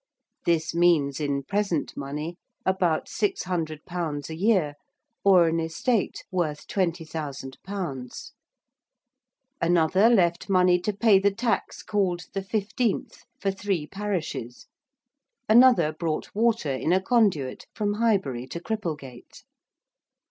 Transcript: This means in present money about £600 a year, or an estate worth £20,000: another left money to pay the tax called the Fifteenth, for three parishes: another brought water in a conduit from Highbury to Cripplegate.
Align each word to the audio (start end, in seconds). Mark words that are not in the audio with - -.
This 0.47 0.73
means 0.73 1.19
in 1.19 1.43
present 1.43 1.95
money 1.95 2.35
about 2.65 3.05
£600 3.05 4.29
a 4.31 4.35
year, 4.35 4.73
or 5.23 5.47
an 5.47 5.59
estate 5.59 6.23
worth 6.31 6.65
£20,000: 6.65 8.31
another 9.61 10.09
left 10.09 10.49
money 10.49 10.79
to 10.79 10.91
pay 10.91 11.19
the 11.19 11.29
tax 11.29 11.83
called 11.83 12.21
the 12.33 12.41
Fifteenth, 12.41 13.25
for 13.39 13.51
three 13.51 13.85
parishes: 13.85 14.65
another 15.47 15.93
brought 15.93 16.33
water 16.33 16.73
in 16.73 16.91
a 16.91 16.99
conduit 16.99 17.67
from 17.75 17.93
Highbury 17.93 18.47
to 18.47 18.59
Cripplegate. 18.59 19.43